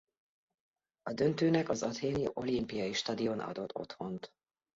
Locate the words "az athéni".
1.69-2.27